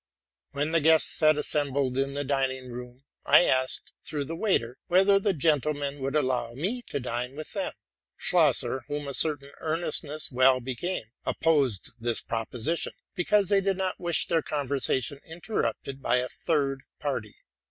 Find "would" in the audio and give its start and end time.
5.99-6.15